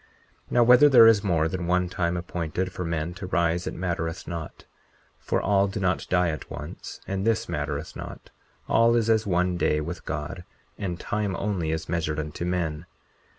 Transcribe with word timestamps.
40:8 0.49 0.51
Now 0.53 0.63
whether 0.63 0.89
there 0.89 1.05
is 1.05 1.23
more 1.23 1.47
than 1.47 1.67
one 1.67 1.87
time 1.87 2.17
appointed 2.17 2.71
for 2.71 2.83
men 2.83 3.13
to 3.13 3.27
rise 3.27 3.67
it 3.67 3.75
mattereth 3.75 4.27
not; 4.27 4.65
for 5.19 5.39
all 5.39 5.67
do 5.67 5.79
not 5.79 6.07
die 6.09 6.29
at 6.29 6.49
once, 6.49 7.01
and 7.07 7.23
this 7.23 7.47
mattereth 7.47 7.95
not; 7.95 8.31
all 8.67 8.95
is 8.95 9.11
as 9.11 9.27
one 9.27 9.57
day 9.57 9.79
with 9.79 10.03
God, 10.03 10.43
and 10.75 10.99
time 10.99 11.35
only 11.35 11.69
is 11.71 11.87
measured 11.87 12.19
unto 12.19 12.45
men. 12.45 12.87